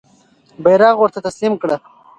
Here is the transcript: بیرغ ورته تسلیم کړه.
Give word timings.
بیرغ 0.63 0.95
ورته 0.99 1.19
تسلیم 1.27 1.53
کړه. 1.61 1.75